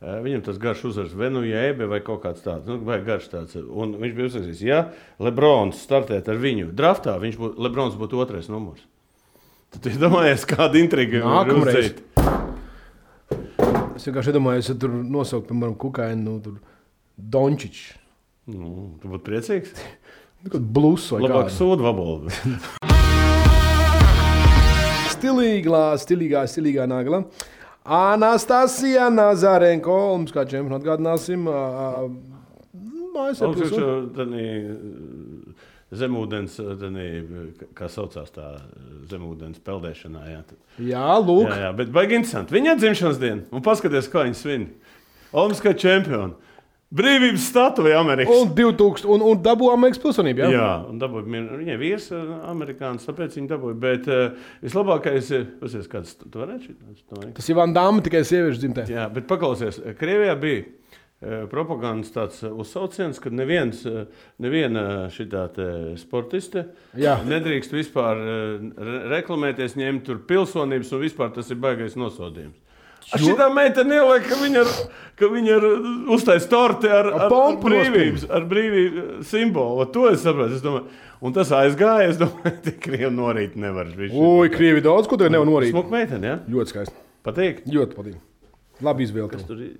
[0.00, 3.58] eh, viņam tas garš uzvars, vai nu jēbe, vai kaut kāds tāds, nu, garš tāds.
[3.60, 4.78] Un viņš bija uzrakstījis, ja
[5.20, 8.86] Lebrons startētu ar viņu draftā, viņš būtu, Lebrons būtu otrais numurs.
[9.74, 11.76] Tad iedomājies, kāda intriga Nākamreiz.
[11.84, 12.00] uzdzīt.
[14.00, 16.56] Es vienkārši iedomājos, ja tur nosaukt, piemēram, kukaini, nu, tur
[17.20, 17.90] Dončičs.
[18.50, 19.76] Nu, tu būtu priecīgs.
[20.48, 22.30] Blūzs vai Labāk sūdu vabalu.
[25.12, 27.24] Stilīgā, stilīgā, stilīgā nagla.
[27.84, 31.44] Anastasija Nazarenko, mums kā čempionu atgādināsim.
[33.12, 33.52] Mājas ir
[34.16, 34.40] tādā
[36.00, 37.06] zemūdens, tādī,
[37.76, 38.46] kā saucās tā
[39.10, 40.22] zemūdens peldēšanā.
[40.30, 40.42] Jā,
[40.88, 41.50] Jā, lūk.
[41.50, 42.54] jā, jā bet baigi interesanti.
[42.56, 44.68] Viņa dzimšanas diena, un paskaties, kā viņa svin.
[45.34, 46.32] Olimpiskā čempiona.
[46.90, 48.34] Brīvības statuja Amerikas.
[48.34, 50.42] Un, 2000, un, un dabū Amerikas pilsonību.
[50.42, 50.70] Jā, Jā?
[50.90, 50.98] un
[51.30, 53.76] mien- viņai vīrs, eh, amerikānis, tāpēc viņi dabūja.
[53.84, 54.32] Bet uh,
[54.64, 56.72] vislabākais ir, pasies, kāds tu varētu
[57.14, 57.36] varētu?
[57.38, 58.88] Tas ir Van Dāma tikai sieviešu dzimtē.
[58.90, 60.64] Jā, bet paklausies, Krievijā bija
[61.22, 64.08] eh, propagandas tāds eh, uzsauciens, ka neviens, eh,
[64.42, 65.68] neviena šitā te
[66.00, 66.66] sportiste
[66.98, 67.20] Jā.
[67.22, 72.58] nedrīkst vispār eh, re- reklamēties, ņemt tur pilsonības, un vispār tas ir baigais nosodījums.
[73.10, 74.72] Šī meitene ieliek, ka viņa ir,
[75.18, 75.66] ka viņa ir
[76.14, 79.86] uztaisījusi torti ar, ar, ar brīvības, ar brīvību simbolu.
[79.94, 80.58] To es saprotu.
[80.58, 80.86] Es domāju,
[81.26, 82.10] un tas aizgāja.
[82.12, 83.90] Es domāju, ka krievi norīt nevar.
[83.96, 85.74] Ui, krievi daudz ko tur nevar norīt.
[85.74, 86.38] Smuk meitene, ja?
[86.50, 86.96] Ļoti skaisti.
[87.26, 87.64] Patīk.
[87.70, 88.20] Ļoti patīk.
[88.86, 89.44] Labi izvēlēties.
[89.48, 89.74] Tur ir.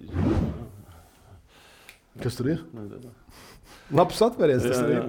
[2.20, 2.64] Kas tur ir?
[3.92, 4.64] Labs atveries.
[4.64, 5.04] Jā, jā.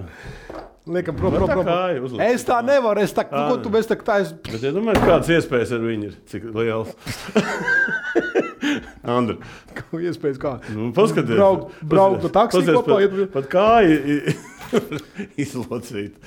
[0.91, 1.67] Liekam, prom, Var prom, tā prom.
[1.70, 2.24] kāju uzlikt.
[2.34, 3.04] Es tā nevaru.
[3.06, 4.32] Es tā, nu, ko tu bez tā, tā es.
[4.48, 6.15] Bet, ja domājat, kādas iespējas ar viņu ir?
[6.32, 6.96] Cik liels?
[9.12, 9.38] Andri,
[9.89, 10.56] Ko iespējas kā?
[10.74, 11.38] nu, paskaties.
[11.38, 13.94] Braukt- pa taksi paskaties, kopā, Pat, iet- pat kāju
[15.44, 16.17] izlocīt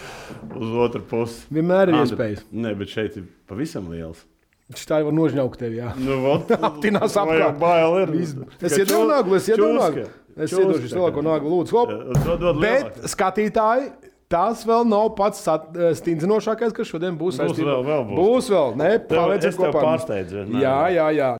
[0.55, 1.45] uz otru pusi.
[1.55, 2.47] Vienmēr ir Andri, iespējas.
[2.53, 4.23] Nē, bet šeit ir pavisam liels.
[4.73, 5.77] Šis tā jau var nožņaukt tevi.
[5.83, 5.91] Jā.
[6.01, 7.59] Nu, vot, Aptinās apkārt.
[7.61, 8.15] Bail ir.
[8.17, 10.07] Tikai Es iedodu čūs- naglu, es iedodu naglu.
[10.35, 11.77] Es iedodu šis lielāko naglu, lūdzu.
[11.77, 11.93] Hop.
[12.41, 13.11] Dod Bet lielāku.
[13.13, 13.91] skatītāji,
[14.33, 17.37] tas vēl nav pats eh, stingzinošākais, kas šodien būs.
[17.37, 18.17] Būs saistībā- vēl, vēl būs.
[18.19, 18.73] Būs vēl.
[18.81, 19.85] Nē, Tev- palieciet es tev kopā.
[19.85, 20.47] pārsteidzu.
[20.65, 21.31] Jā, jā, jā.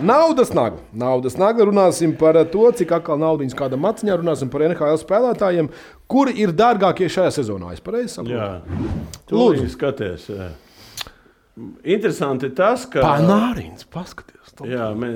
[0.00, 0.80] Naudas nagla.
[0.96, 1.66] Naudas nagla.
[1.68, 4.14] Runāsim par to, cik atkal naudas kāda maciņā.
[4.22, 5.68] Runāsim par NHL spēlētājiem,
[6.08, 7.74] kuri ir dārgākie šajā sezonā.
[7.76, 8.80] Es pareizi saprotu.
[9.28, 9.36] Lūdzu.
[9.36, 10.26] Lūdzu, skaties.
[10.32, 10.48] jā.
[11.84, 13.02] Interesanti tas, ka.
[13.04, 14.52] Panārins, paskaties.
[14.56, 14.66] to.
[14.68, 15.10] Jā, me,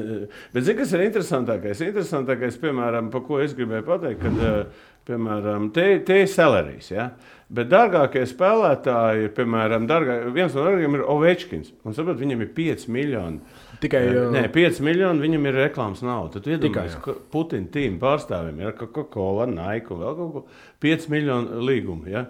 [0.54, 1.80] bet zini, kas ir interesantākais?
[1.84, 6.90] Interesantākais, piemēram, par ko es gribēju pateikt, kad, eh, piemēram, te, te ir Celerijs.
[6.94, 7.10] Ja?
[7.54, 11.72] Bet dārgākie spēlētāji piemēram, dārgā, viens no dārgākajiem ir Ovečkins.
[11.84, 13.40] Un saprot, viņam ir 5 miljoni.
[13.82, 14.22] Tikai, Eh, jā.
[14.32, 16.38] Nē, 5 miljoni viņam ir reklāmas nauda.
[16.38, 20.46] Tad iedomājieties, ka Putina tīm pārstāvjiem ir Coca-Cola, Nike un vēl kaut ko
[20.80, 22.08] 5 miljonu līgumu.
[22.08, 22.24] Ja?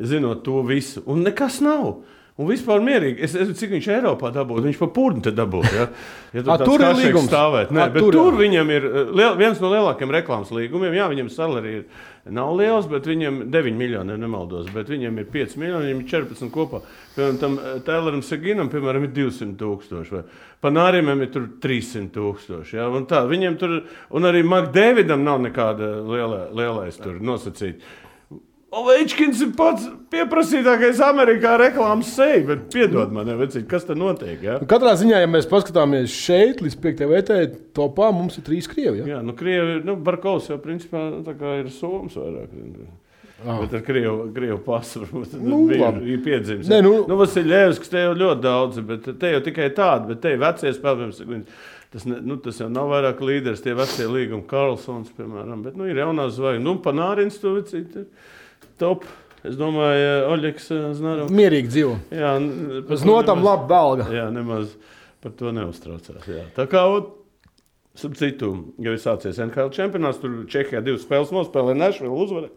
[0.00, 1.02] Zinot to visu.
[1.06, 2.02] Un nekas nav.
[2.40, 3.20] Un vispār mierīgi.
[3.26, 4.64] Es nezinu, cik viņš Eiropā dabūja.
[4.64, 5.72] Viņš pa pūnu dabūja.
[5.76, 5.84] Ja?
[6.32, 7.28] Ja A, tāds tur ir līgums.
[7.28, 7.74] Stāvēt.
[7.76, 10.96] Nē, A, tur, tur, viņam ir eh, liel, viens no lielākajiem reklāmas līgumiem.
[10.96, 14.70] Jā, viņam salari ir nav liels, bet viņam 9 miljoni, ja nemaldos.
[14.72, 16.80] Bet viņam ir 5 miljoni, viņam ir 14 kopā.
[17.18, 20.16] Piemēram, tam eh, Tayloram Saginam, piemēram, ir 200 tūkstoši.
[20.16, 20.24] vai
[20.64, 22.78] Panārijam ir tur 300 tūkstoši.
[22.80, 22.88] Ja?
[22.88, 27.84] Un tā, viņam tur, un arī Makdēvidam nav nekāda liela, lielais tur nosacīt.
[28.72, 34.38] Ovečkins ir pats pieprasītākais Amerikā reklāmas seja, bet piedod man, vecīt, kas te notiek?
[34.40, 34.54] Ja?
[34.62, 37.02] Nu, Katrā ziņā, ja mēs paskatāmies šeit, līdz 5.
[37.10, 37.38] vērtē,
[37.76, 39.02] topā mums ir trīs krievi.
[39.02, 39.18] Ja?
[39.18, 41.20] Jā, nu, Krievi, nu, Barkovs jau principā nu,
[41.58, 42.56] ir Soms vairāk.
[43.42, 43.58] Ah.
[43.58, 46.16] Bet ar krievu, krievu pasu varbūt Nu, nu, bija labi.
[46.22, 46.68] piedzimis.
[46.70, 50.36] Nē, nu- nu Vasiljevskis te jau ļoti daudz, bet te jau tikai tādi, bet te
[50.38, 51.42] vecie spēlētāji.
[51.92, 55.60] Tas, ne, nu, tas jau nav vairāk līderis, tie vecie līgumi, Karlsons, piemēram.
[55.66, 57.98] Bet nu, ir jaunās zvaigznes, nu, Panārins to vecīt.
[58.80, 59.04] Top.
[59.42, 61.34] Es domāju, Oļegs Znarovs.
[61.34, 61.94] Mierīgi dzīvo.
[62.14, 62.36] Jā,
[62.86, 64.06] to notam labi belga.
[64.14, 64.76] Jā, nemaz
[65.22, 66.28] par to neuztraucās.
[66.30, 66.44] Jā.
[66.54, 66.84] Tā kā,
[67.98, 68.52] starp citu,
[68.86, 72.54] jau ir sācies NHL čempionāts, tur Čehijā divas spēles nospēlēja, Nešvila uzvarēja.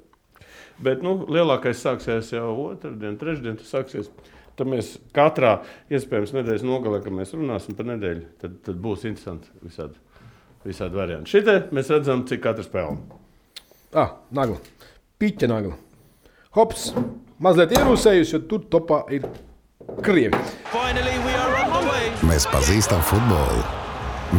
[0.86, 3.58] Bet nu, lielākais sāksies jau otrdien, trešdien.
[3.60, 4.12] Tas sāksies.
[4.56, 5.58] Tad mēs katrā
[5.92, 10.00] iespējams nedēļas nogalē, kad mēs runāsim par nedēļu, tad, tad būs interesanti visādi,
[10.64, 11.34] visādi varianti.
[11.34, 12.96] Šitā mēs redzam, cik katra spēlē.
[13.96, 14.62] Ah, nagla.
[15.20, 15.76] Piķa nagla.
[16.56, 16.94] Hops.
[17.44, 19.28] Mazliet ierūsējusi, jo tur topā ir
[20.06, 20.40] krievi.
[22.24, 23.64] Mēs pazīstam futbolu.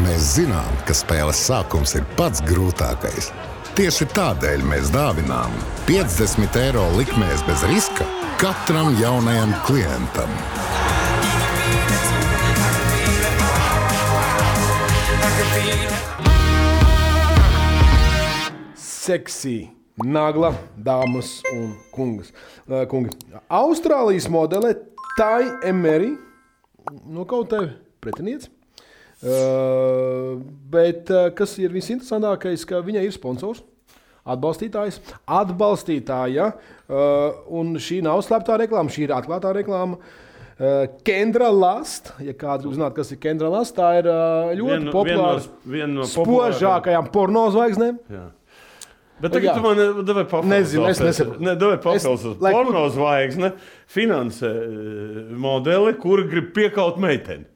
[0.00, 3.31] Mēs zinām, ka spēles sākums ir pats grūtākais.
[3.76, 5.52] Tieši tādēļ mēs dāvinām
[5.88, 8.09] 50 eiro likmēs bez riska
[8.40, 10.31] katram jaunajam klientam.
[18.77, 19.70] Seksī.
[19.96, 22.29] Nagla, dāmas un kungas.
[22.90, 23.14] Kungi.
[23.49, 24.75] Austrālijas modele
[25.16, 26.11] Tai Emery
[27.09, 27.62] no kaut kā
[28.05, 28.51] pretiniece.
[29.25, 30.37] Uh,
[30.68, 33.62] bet uh, kas ir visinteresantākais, ka viņai ir sponsors,
[34.26, 36.52] atbalstītājs, atbalstītāja.
[36.86, 39.98] Uh, un šī nav slēptā reklāma, šī ir atklātā reklāma.
[40.56, 44.78] Uh, Kendra Last, ja kāds grib zināt, kas ir Kendra Last, tā ir uh, ļoti
[44.86, 45.42] Vien- populāra.
[45.42, 47.98] viena no- viena no Spožākajām porno zvaigznēm.
[48.10, 48.24] Jā.
[49.20, 49.52] Bet tagad Jā.
[49.56, 50.50] tu man devi papildus.
[50.52, 51.40] Nezinu, es nesaprotu.
[51.40, 52.20] Ne, devi papildus.
[52.20, 53.52] Es- Es, lai kur- porno zvaigzne
[53.88, 57.46] finansē eh, modeli, kur grib piekaut meiteni.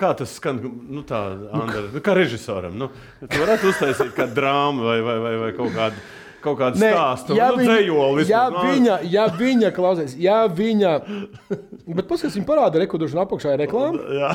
[0.00, 0.58] Kā tas skan?
[0.88, 1.20] Nu, tā,
[1.52, 2.74] Andra, nu, kā režisoram.
[2.78, 2.88] Nu,
[3.20, 6.06] tu varētu uztaisīt kādu drāmu vai, vai, vai, vai kaut kādu,
[6.44, 7.36] kaut kādu Nē, stāstu.
[7.36, 10.96] ja nu, viņa, dzējoli ja nu, viņa, ja viņa klausies, ja viņa.
[11.92, 14.02] Bet paskatās, viņa parāda rekordu, apakšā ir reklāma.
[14.22, 14.34] Jā.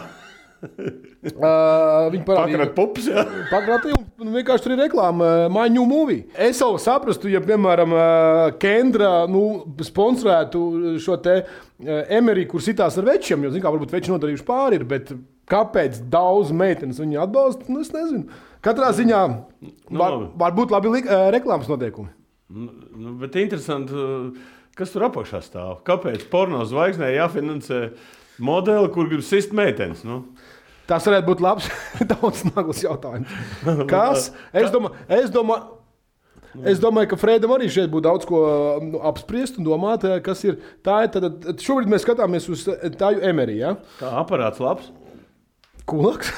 [0.57, 3.21] Uh, viņi parādīja, pupas, jā.
[3.51, 6.15] Pagrāti, un vienkārši tur ir reklāma, maņu mūvī.
[6.47, 7.93] Es jau saprastu, ja, piemēram,
[8.57, 9.43] Kendra nu,
[9.85, 10.63] sponsorētu
[11.03, 11.35] šo te
[11.77, 15.13] Emeriju, kur sitās ar večiem, jo, zin kā, varbūt veči nodarījuši pāri, bet
[15.51, 18.27] kāpēc daudz meitenes viņu atbalsta, nu, es nezinu.
[18.65, 19.21] Katrā ziņā
[19.89, 20.29] var, labi.
[20.41, 22.11] var būt labi lik, ā, reklāmas noteikumi.
[22.47, 23.95] Nu, nu, bet interesanti,
[24.77, 25.81] kas tur apakšā stāv.
[25.87, 27.81] Kāpēc porno zvaigznē jāfinansē
[28.43, 30.03] modeli, kur grib sist meitenes?
[30.07, 30.23] Nu?
[30.87, 31.67] Tas varētu būt labs,
[32.13, 33.33] daudz naglas jautājums.
[33.91, 34.29] Kas?
[34.55, 35.73] Es domāju, es domāju,
[36.71, 38.39] es domāju ka Fredam arī šeit būtu daudz ko
[38.83, 40.61] nu, apspriest un domāt, eh, kas ir.
[40.85, 41.27] Tā ir tad,
[41.61, 42.63] šobrīd mēs skatāmies uz
[42.95, 43.59] tādu emeriju.
[43.59, 43.75] Ja?
[43.99, 44.87] Kā aparāts labs?
[45.87, 46.31] Kulaks.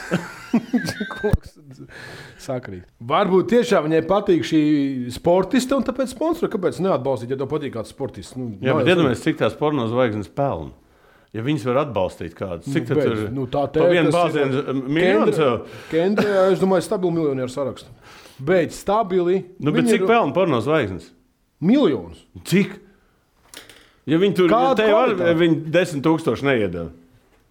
[1.15, 1.55] Kulaks.
[2.49, 2.83] Sakrīt.
[3.09, 4.61] Varbūt tiešām viņai patīk šī
[5.13, 6.51] sportiste, un tāpēc sponsori.
[6.53, 8.37] Kāpēc neatbalstīt, ja tev patīk kāds sportists?
[8.39, 10.71] Nu, Jā, bet iedomājieties, cik tās porno zvaigznes pelna.
[11.35, 15.51] Ja viņas var atbalstīt kādu, cik Nu, bet, tur nu, tā ir- bāzienu miljonus jau.
[15.91, 17.91] Kendra, es domāju, stabilu miljonu sarakstu.
[18.41, 19.43] Bet stabili.
[19.61, 21.11] Nu, bet cik ir pelna porno zvaigznes?
[21.61, 22.23] Miljonus.
[22.49, 22.79] Cik?
[24.09, 26.95] Ja viņi tur Kāda te var, viņi desmit tūkstoši neiedod.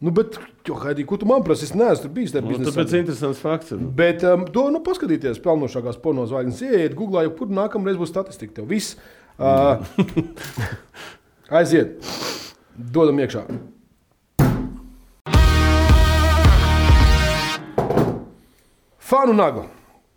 [0.02, 1.66] Nu, bet, jo, Haidī, ko tu man prasi?
[1.68, 2.74] Es neesmu bijis tajā Nu, biznesā.
[2.74, 3.72] tāpēc interesants fakts.
[3.74, 3.80] ir.
[3.98, 6.60] Bet um, to nu, paskatieties, pelnošākās porno zvaigznes.
[6.68, 8.60] Iet, googlā, jau kur nākamreiz būs statistika.
[8.60, 8.94] Tev viss
[9.40, 9.80] uh,
[11.60, 11.98] aiziet.
[12.78, 13.46] Dodam iekšā.
[18.98, 19.66] Fanu nagla.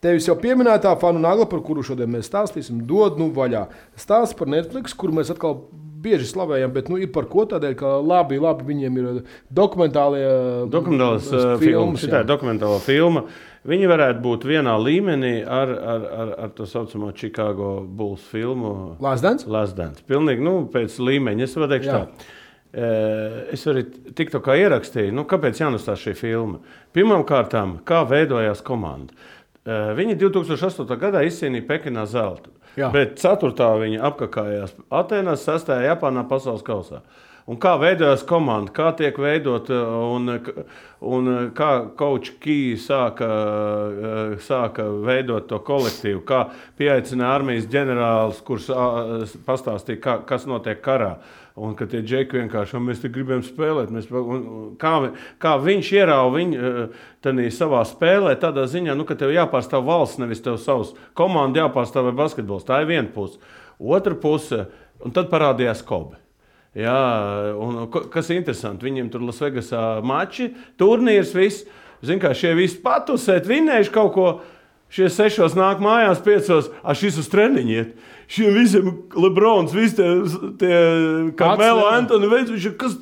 [0.02, 3.68] Tevis jau pieminētā fanu nagla, par kuru šodien mēs stāstīsim, dod nu vaļā.
[4.02, 5.60] Stāsts par Netflix, kuru mēs atkal
[6.02, 9.22] bieži slavējam, bet nu, ir par ko tādēļ, ka labi, labi viņiem ir
[9.54, 10.26] dokumentālie
[10.74, 12.22] Dokumentālās uh, uh, filmas, jā.
[12.22, 13.26] šī dokumentālā filma.
[13.68, 18.96] Viņi varētu būt vienā līmenī ar, ar, ar, ar to saucamo Chicago Bulls filmu.
[19.04, 19.46] Last Dance?
[19.46, 20.02] Lasdēns.
[20.10, 21.46] Pilnīgi nu, pēc līmeņa.
[21.46, 22.00] Es varu teikt, Jā.
[22.00, 22.38] tā.
[22.72, 23.84] Eh, Es arī
[24.16, 26.62] tikko ierakstīju, nu, kāpēc jānostāsta šī filma.
[26.96, 27.54] Pirmkārt,
[27.86, 29.14] kā veidojās komanda.
[29.62, 30.96] Eh, Viņi 2008.
[30.98, 32.50] gadā izcīnīja Pekinā zeltu.
[32.80, 32.88] Jā.
[32.94, 33.76] Bet 4.
[33.78, 35.76] viņa apkakājās Atenās, 6.
[35.86, 37.02] Japānā pasaules kausā.
[37.50, 39.76] Un kā veidojās komanda, kā tiek veidota
[40.08, 40.30] un,
[41.02, 46.48] un kā Kaučs Kīs sāka, eh, sāka veidot to kolektīvu, kā
[46.80, 48.72] pieaicināja armijas ģenerālis, kurš
[49.46, 51.20] pastāstīja, kā, kas notiek karā.
[51.60, 53.92] Un ka tie džeki vienkārši "Un mēs te gribam spēlēt.
[53.92, 56.72] Mēs, un, kā, kā viņš ierauga viņu
[57.22, 62.08] tādā savā spēlē, tādā ziņā, nu, ka tev jāpārstāv valsts, nevis tev savs komandas jāpārstāv
[62.08, 62.64] vai basketbols.
[62.64, 63.40] Tā ir viena puse.
[63.80, 64.68] Otra puse,
[65.04, 66.22] un tad parādījās Kobe.
[66.78, 71.66] Jā, un kas ir interesanti, viņiem tur Lasvegasā mači, turnīrs, viss.
[72.02, 74.28] Zini, kā šie visi patusēt, vinējuši kaut ko.
[74.92, 77.94] Šie sešos nāk mājās, piecos, ah, šis uz treniņu iet.
[78.32, 80.10] Šiem visiem Lebrons, visi tie,
[80.60, 80.76] tie
[81.40, 81.94] kā Pats, Melo jā.
[82.00, 82.98] Antoni veids, viņš ir kas.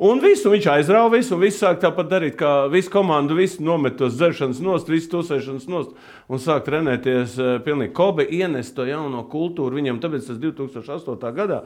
[0.00, 3.98] Un visu viņš aizrāva, visu, un viss sāk tāpat darīt, kā visa komanda, visi nomet
[4.00, 5.90] tos dzeršanas nost, visu tusēšanas nost,
[6.32, 7.34] un sāk trenēties.
[7.36, 11.34] Uh, pilnīgi Kobe ienes to jauno kultūru viņam, tāpēc tas 2008.
[11.36, 11.58] gadā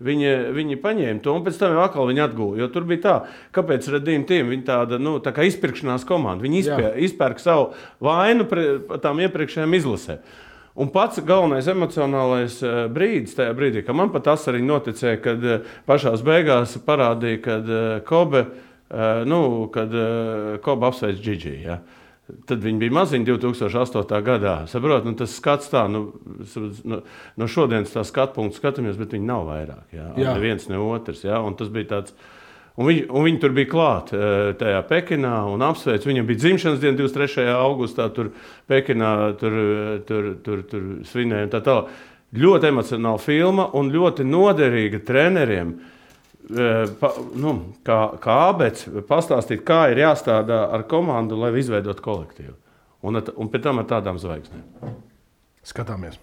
[0.00, 2.56] viņi, viņi paņēma to, un pēc tam jau atkal viņi atguva.
[2.62, 3.16] Jo tur bija tā,
[3.58, 8.48] kāpēc Redīna Tīm, viņa tāda, nu, tā kā izpirkšanās komanda, viņi izpē, izpērk savu vainu
[8.48, 10.24] pret tām iepriekšējām izlasēm.
[10.80, 15.42] Un pats galvenais emocionālais eh, brīdis tajā brīdī, kad man pat tas arī noticēja, kad
[15.44, 18.46] eh, pašā beigās parādīja, kad eh, Kobe,
[19.24, 19.38] nu,
[19.72, 19.88] kad
[20.60, 21.60] Kobe apsveic Džidžiju.
[21.64, 21.78] Ja?
[22.48, 24.18] Tad viņi bija maziņi 2008.
[24.24, 24.52] gadā.
[24.68, 26.02] Saprot, nu, tas skats tā, nu,
[26.44, 26.98] s- nu,
[27.40, 29.86] no šodienas tā skatu punktu skatāmies, bet viņi nav vairāk.
[29.96, 30.10] Ja?
[30.20, 30.34] Jā.
[30.36, 31.24] Ne viens, ne otrs.
[31.24, 31.40] Ja?
[31.40, 32.12] Un tas bija tāds.
[32.80, 36.06] Un viņi, un viņi tur bija klāti eh, tajā Pekinā un apsveic.
[36.08, 37.44] Viņam bija dzimšanas diena 23.
[37.52, 38.30] augustā, tur
[38.70, 41.50] Pekinā tur, eh, tur, tur, tur svinēja.
[41.52, 41.90] Tā tālāk.
[42.32, 45.74] Ļoti emocionāla filma un ļoti noderīga treneriem.
[46.56, 47.52] eh, Pa, nu,
[47.84, 52.54] kā, kā abets pastāstīt, kā ir jāstrādā ar komandu, lai izveidotu kolektīvu.
[53.02, 54.64] Un, at- un pēc tam ar tādām zvaigznēm.
[55.62, 56.16] Skatāmies.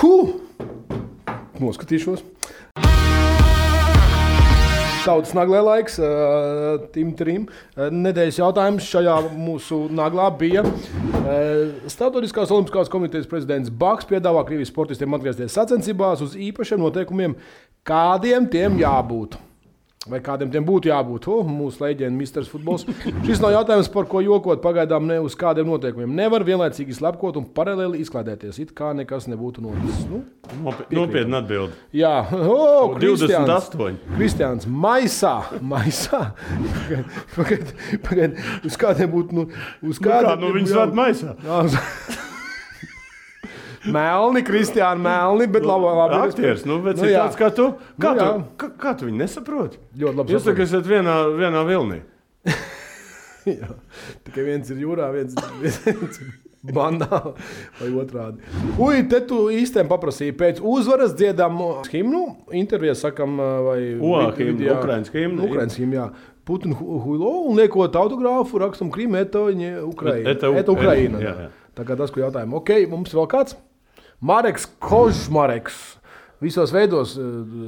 [0.00, 0.30] Huh!
[1.60, 2.22] Noskatīšos.
[5.04, 7.42] Tautas naglē laiks, uh, Tim Trim.
[7.76, 10.62] Nedēļas jautājums šajā mūsu naglā bija.
[10.64, 17.36] Uh, Startautiskās Olimpiskās komitejas prezidents Baks piedāvā Krievijas sportistiem atgriezties sacensībās uz īpašiem noteikumiem,
[17.84, 19.36] kādiem tiem jābūt.
[20.04, 21.24] Vai kādiem tiem būtu jābūt?
[21.32, 22.44] Oh, mūsu leģenda, Mr.
[22.44, 22.82] Futbols.
[23.24, 24.60] Šis nav jautājums, par ko jokot.
[24.60, 26.12] Pagaidām ne uz kādiem noteikumiem.
[26.18, 28.58] Nevar vienlaicīgi slepkot un paralēli izklaidēties.
[28.60, 30.02] It kā nekas nebūtu noticis.
[30.10, 30.20] Nu,
[30.60, 31.72] Nopi- Nopietni atbild.
[31.96, 33.96] jā, oh, 28.
[34.18, 35.32] Kristians, maisā,
[35.64, 36.20] maisā.
[37.34, 37.72] Pagaid,
[38.04, 38.36] pagaid.
[38.68, 39.32] Uz kādiem būtu?
[39.40, 39.46] Nu,
[39.88, 41.00] uz Kā, kādiem nu, būtu svēt jābūt?
[41.00, 41.32] maisā.
[41.48, 42.20] Jā, uz-
[43.92, 45.84] Melni, Kristiāna, melni, bet labi.
[45.84, 47.66] labi Aktieris, nu, bet Nu, nu, tāds kā tu.
[48.00, 49.78] Kā, Nu, tu, kā, kā tu viņu nesaproti?
[49.98, 50.32] Ļoti labi.
[50.32, 50.54] Jūs saprotu.
[50.54, 52.00] tagad esat vienā, vienā vilnī.
[53.44, 53.68] Jā.
[54.24, 56.30] Tikai viens ir jūrā, viens, viens ir
[56.72, 57.18] bandā
[57.80, 58.40] vai otrādi.
[58.80, 61.58] Ui, te tu īstenībā paprasīji pēc uzvaras dziedam
[61.92, 62.22] himnu,
[62.56, 64.38] intervijā sakam, vai Ua, vid-
[65.18, 66.00] himnu, Ukrainas himnu.
[66.00, 66.08] Jā.
[66.44, 68.88] Putinu hu- huilo un liekot autogrāfu, rakstam
[69.28, 69.44] Eto,
[69.90, 70.30] Ukraina.
[70.32, 71.20] Eta- Ukraina.
[71.20, 71.50] jā, jā.
[71.74, 72.60] Tā kā tas, ko jautājumu.
[72.62, 73.56] Ok, mums vēl kāds?
[74.20, 75.98] Mareks Kožmareks.
[76.42, 77.22] Visos veidos eh,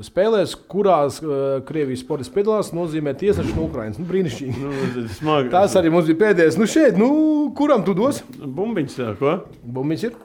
[0.04, 4.00] spēlēs, kurās uh, Krievijas sports piedalās, nozīmē tiesneši no Ukrainas.
[4.00, 4.60] Nu, brīnišķīgi.
[4.60, 5.52] Nu, smagi.
[5.54, 6.58] Tas arī mums bija pēdējais.
[6.60, 7.08] Nu, šeit, nu,
[7.56, 8.20] kuram tu dos?
[8.36, 9.36] Bumbiņš, jā, ko?
[9.62, 10.18] Bumbiņš ir.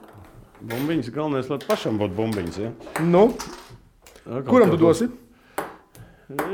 [0.72, 2.60] Bumbiņš galvenais, lai pašam būtu bumbiņš.
[2.62, 2.72] Ja?
[3.06, 3.28] Nu,
[4.26, 5.08] Atkal kuram tu dosi?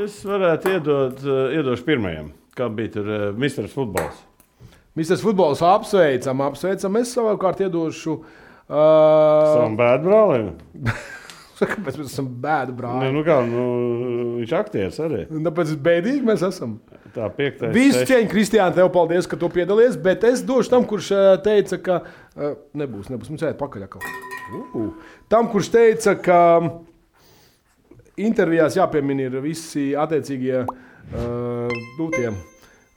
[0.05, 4.27] Es varētu iedot, uh, iedošu pirmajam, kā bija tur Mistrs futbols.
[4.99, 5.15] Mr.
[5.23, 6.97] Futbols apsveicam, apsveicam.
[6.99, 8.17] Es savukārt iedošu.
[8.19, 10.51] Uh, Savam bēdbrālim.
[11.59, 13.13] Kāpēc mēs esam bēdu Nu, brāļi?
[13.17, 13.63] nu kā, nu,
[14.39, 15.25] viņš aktieris arī.
[15.49, 16.77] Tāpēc bēdīgi mēs esam.
[17.17, 17.73] Tā piektais.
[17.75, 19.97] Visu cieņu, Kristiāna, tev paldies, ka tu piedalies.
[19.99, 21.09] Bet es došu tam, kurš
[21.47, 21.97] teica, ka
[22.79, 23.33] nebūs, nebūs.
[23.33, 23.89] Mums jāiet pakaļ.
[24.55, 24.93] Uh.
[25.33, 26.39] Tam, kurš teica, ka
[28.21, 32.39] intervijās jāpiemina ir visi attiecīgie uh, dūtiem.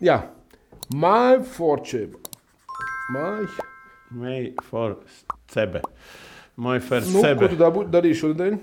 [0.04, 0.22] Jā,
[0.94, 2.20] my fortune.
[3.12, 3.71] My...
[4.12, 4.98] May for
[5.48, 5.82] cebe.
[6.58, 7.48] My first Nu, ko cebe.
[7.50, 8.60] tu dabū, darīsi šodien?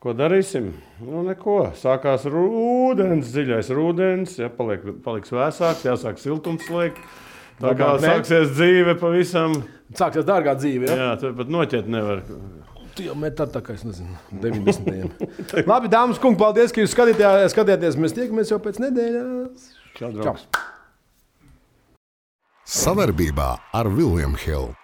[0.00, 0.70] Ko darīsim?
[1.02, 1.72] Nu, neko.
[1.76, 7.02] Sākās rudens, dziļais rudens, ja paliek, paliks vēsāks, jāsāk siltums liekt.
[7.58, 9.56] Tā kā sāksies dzīve pavisam.
[9.98, 10.86] Sāksies dārgā dzīve.
[10.86, 10.96] Ja?
[10.96, 12.22] Jā, tur pat noķert nevar.
[12.94, 15.66] Tu jau met tā, tā kā es nezinu, 90.
[15.66, 17.98] Labi, dāmas un kungi, paldies, ka jūs skatījāties.
[17.98, 19.68] Mēs tiekamies jau pēc nedēļas.
[19.98, 20.36] Čau, Čau!
[22.68, 24.74] Saverbība ar William Hill.